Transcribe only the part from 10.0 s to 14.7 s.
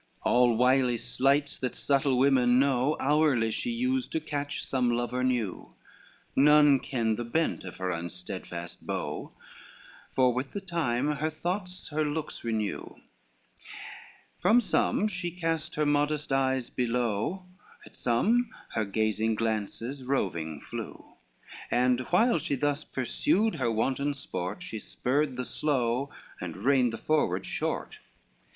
For with the time her thoughts her looks renew, From